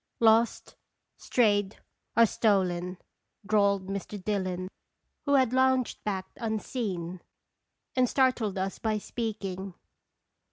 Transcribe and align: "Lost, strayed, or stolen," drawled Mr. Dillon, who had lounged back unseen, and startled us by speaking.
"Lost, 0.19 0.77
strayed, 1.15 1.77
or 2.17 2.25
stolen," 2.25 2.97
drawled 3.45 3.85
Mr. 3.85 4.19
Dillon, 4.19 4.67
who 5.27 5.35
had 5.35 5.53
lounged 5.53 6.03
back 6.03 6.25
unseen, 6.37 7.21
and 7.95 8.09
startled 8.09 8.57
us 8.57 8.79
by 8.79 8.97
speaking. 8.97 9.75